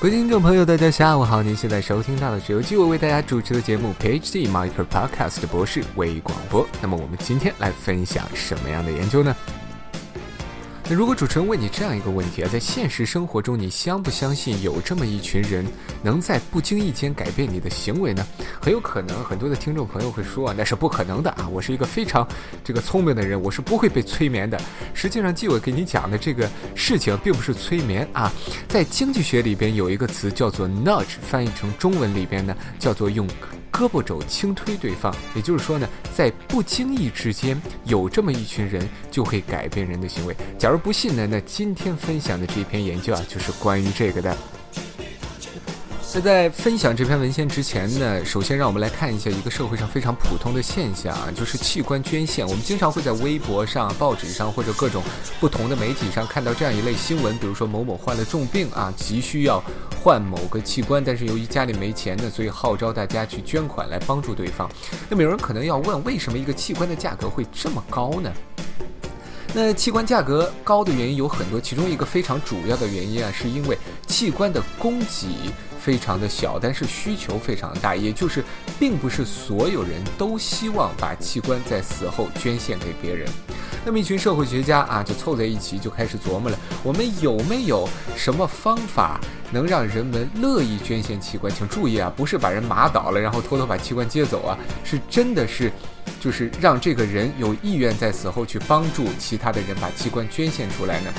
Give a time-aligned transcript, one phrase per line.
[0.00, 1.42] 各位听众朋友，大家下午好！
[1.42, 6.66] 您现在收听到的是由纪委为大家主持的节目 PhD Micro Podcast 博士微广播。
[6.80, 9.36] 那么我们今天来分享什么样的研究呢？
[10.90, 15.64] 那如果主持人问你这样一个问题啊，在现实生活中，你相不相信有这么一群人
[16.02, 18.26] 能在不经意间改变你的行为呢？
[18.60, 21.48] 很有可能，很多的听众朋友会说啊，那是不可能的啊！
[21.48, 22.26] 我是一个非常
[22.64, 24.60] 这个聪明的人，我是不会被催眠的。
[24.92, 28.32] 实际上，纪委给你讲的这个事情并不是催眠啊，
[28.66, 33.28] 在经济学里边有一个词叫做 nudge，翻译成中文里边呢叫做用。
[33.80, 40.36] 胳膊肘轻推对方，也就是说呢，在不经意之间，有这么一群人就会改变人的行为。
[40.58, 44.36] 假如不信呢，那今天分享的这篇研究啊，就是关于这个的。
[46.12, 52.44] 那在分享这篇文献之前呢，首先让我们来看一下一个社会上非常普通的现象啊，就是器官捐献。
[52.44, 55.04] 我们经常会在微博上、报纸上或者各种
[55.38, 59.62] 不同的媒体上看到这样一类新闻，比如说某某患了重病啊，急需要
[60.02, 64.68] 换某个器官，但是由于家里没钱呢，所以号召大家去捐款来帮助对方。
[65.08, 68.32] 那么有人可能要问，为什么一个器官的价格会这么高呢？
[69.54, 75.28] 那器官价格高的原因有很多，其中一个非常主要的原因啊，是因为器官的供给。
[75.80, 78.44] 非常的小，但是需求非常大，也就是
[78.78, 83.26] 并不是所有人都希望把器官在死后捐献给别人。
[83.82, 89.18] 那么一群社会学家啊，就凑在一起，就开始琢磨了：我们有没有什么方法
[89.50, 91.50] 能让人们乐意捐献器官？
[91.50, 95.72] 请注意啊，不是把人麻倒了，然后偷偷把器官接走啊，是真的是，
[96.20, 101.10] 就是让这个人有意愿在死后去帮助其他的人把器官捐献出来呢？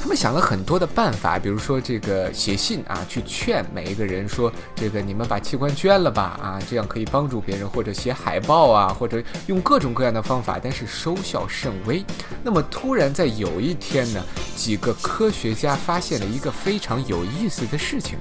[0.00, 12.04] 他们想了很多的办法，比如说这个写信啊，去劝每一个人说，这个你们把器官捐了吧，啊，这样可以帮助别人，或者写海报啊，或者用各种各样的方法，但是收效甚微。
[12.44, 14.22] 那么突然在有一天呢，
[14.54, 18.16] 几个科学家发现了一个非常有意思的事情。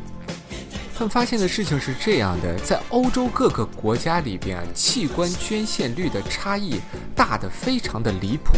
[0.98, 6.82] 他们发现的事情是这样的，在欧洲各个国家里边啊，器官捐献率的差异
[7.16, 8.58] 大的非常的离谱。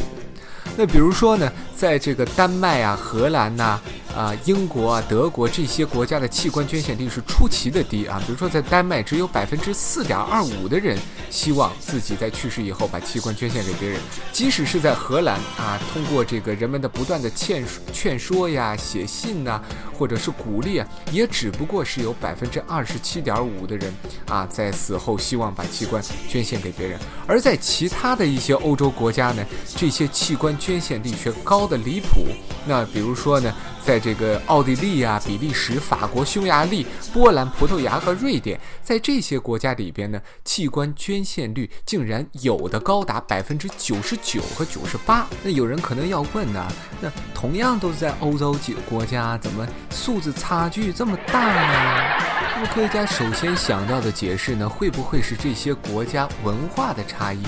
[0.77, 3.77] 那比如说呢，在这个丹麦啊、荷兰呐、
[4.15, 8.21] 啊英国啊、德国这些国家的器官捐献率是出奇的低啊。
[8.25, 10.97] 比如说在丹麦，只有百分之四点二五的人
[11.29, 13.99] 希望自己在去世以后把器官捐献给别人。
[14.31, 19.61] 即使是在荷兰啊，通过这个人们的不断的劝劝说呀、写信呐，
[19.97, 23.93] 或者是鼓励啊，也只不过是有百分之二十七点五的人
[24.27, 26.99] 啊，在死后希望把器官捐献给别人。
[27.27, 29.45] 而在其他的一些欧洲国家呢，
[29.75, 32.25] 这些器官捐献率却高的离谱。
[32.65, 33.53] 那比如说呢，
[33.83, 45.27] 在这个奥地利啊、比利时、法国、匈牙利、波兰、葡萄牙和瑞典，在这些国家里边呢，器官捐献率竟然有的高达百分之九十九和九十八。
[45.43, 46.65] 那有人可能要问呢，
[47.01, 52.25] 那同样都是在欧洲几个国家，怎么数字差距这么大呢？
[52.55, 57.43] 那么科学家首先想到的解释呢，会不会是这些国家文化的差异？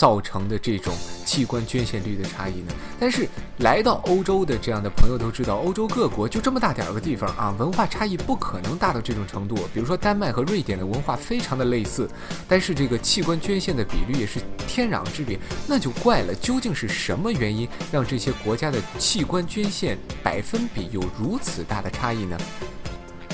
[0.00, 0.94] 造成的这种
[1.26, 2.72] 器官捐献率的差异呢？
[2.98, 3.28] 但是
[3.58, 9.54] 来到欧洲的这样的朋友都知道，欧洲各国就这么大点儿个地方啊，文化差异不可能大到这种程度。
[9.74, 12.08] 比如说丹麦和瑞典的文化非常的类似，
[12.48, 16.34] 但是这个器官捐献的比率也是天壤之别，那就怪了。
[16.34, 22.38] 究竟是什么原因让这些国家的器官捐献百分比有如此大的差异呢？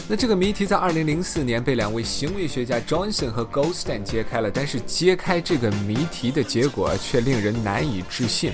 [0.09, 8.53] 那这个谜题在二零零四年被两位行为学家 Johnson 和 Goldstein 揭开了，但是揭开这个谜题的结果却令人难以置信。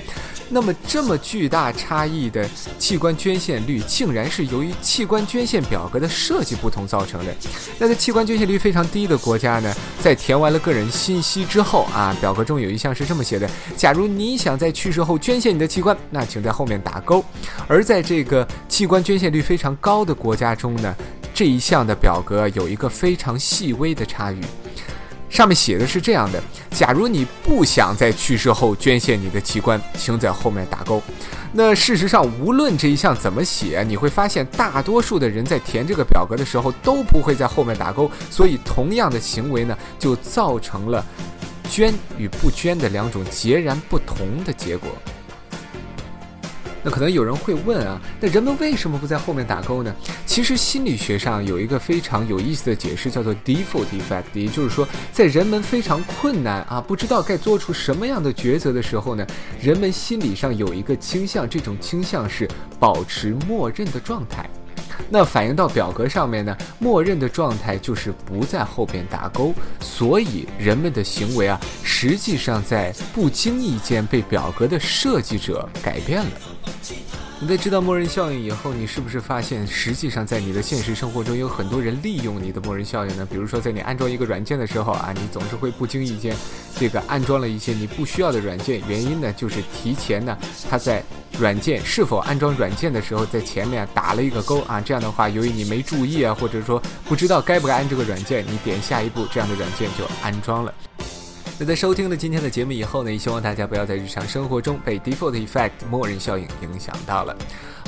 [0.49, 2.47] 那么，这么巨大差异的
[2.79, 7.33] 器官捐献率，竟然是由于器官捐献表格的设计不同造成的。
[7.77, 13.47] 那在器官捐献率非常低的国家呢，在填完了个人信息之后啊，表格中有一项是这么写的：
[13.77, 17.23] 假如你想在去世后捐献你的器官，那请在后面打勾。
[17.67, 20.95] 而在这个器官捐献率非常高的国家中呢？
[21.33, 24.39] 这一项的表格有一个非常细微的差异，
[25.29, 31.01] 上面写的是这样的：假如你不想在去世后捐献你的器官，请在后面打勾。
[31.51, 41.03] 那事实上，无论这一项怎么写，你会发现大多数的人在填这个表格的时候都不会在后面打勾，所以同样的行为呢，就造成了
[41.69, 44.89] 捐与不捐的两种截然不同的结果。
[46.83, 49.95] 那可能有人会问啊，那人们为什么不在后面打勾呢？
[50.25, 59.25] 其实心理学上有一个非常有意思的解释，叫做 default effect，也就是说，在人们非常困难啊，不知道该做出什么样的抉择的时候呢，
[59.61, 62.45] 人们心理上有一个倾向，这种倾向是
[62.79, 64.49] 保持默认的状态。
[65.09, 76.31] 那反映到表格上面呢，默认的状态就是不在后边打勾，所以人们的行为啊，实际上在不经意间被表格的设计者改变了。
[77.43, 83.27] 你在知道默认效应以后，你是不是发现，实际上在你的现实生活中有很多人利用你的默认效应呢？
[83.29, 86.33] 比如说，在你安装一个软件的时候啊，你总是会不经意间，
[86.79, 88.81] 这个安装了一些你不需要的软件。
[88.87, 90.37] 原因呢，就是提前呢，
[90.69, 91.03] 他在
[91.37, 94.79] 软件是否安装软件的时候，在前面打了一个勾啊。
[94.79, 100.73] 这样的话，由于你没注意啊，或者说不知道该不该安这个软件，你点下一步，这样的软件就安装了。
[101.59, 107.35] 那在收听了今天的节目以后呢，也希望大家不要在日常生活中被 default effect 默认效应影响到了。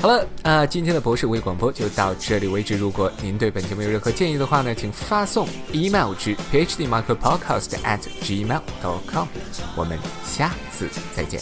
[0.00, 2.76] 好了，啊，今天的博士微广播就到这里为止。
[2.76, 9.26] 如果您对本节目有任何建议的话呢，请发送 email 至 phd micro podcast at gmail dot com。
[9.74, 11.40] 我们下次再见。